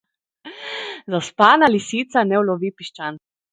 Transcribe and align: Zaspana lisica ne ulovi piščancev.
Zaspana 1.17 1.69
lisica 1.75 2.25
ne 2.33 2.43
ulovi 2.47 2.75
piščancev. 2.81 3.25